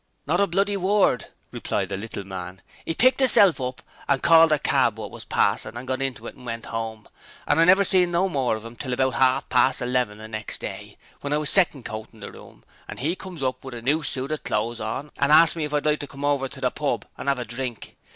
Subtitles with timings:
[0.25, 4.57] 'Not a bloody word!' replied the little man, ''E picked 'isself up, and called a
[4.57, 7.07] keb wot was passin' an' got inter it an' went 'ome;
[7.45, 10.59] an' I never seen no more of 'im until about 'arf past eleven the next
[10.59, 14.01] day, w'en I was second coatin' the room, an' 'e comes up with a noo
[14.01, 16.71] suit o' clothes on, an' arsts me if I'd like to come hover to the
[16.71, 17.95] pub an' 'ave a drink?